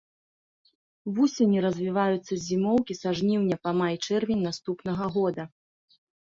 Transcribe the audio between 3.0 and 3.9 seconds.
са жніўня па